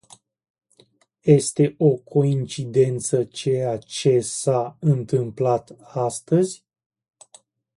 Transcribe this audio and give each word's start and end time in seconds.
Este 1.23 1.75
o 1.79 1.95
coincidență 2.03 3.23
ceea 3.23 3.77
ce 3.77 4.19
s-a 4.19 4.77
întâmplat 4.79 5.75
astăzi? 5.81 6.65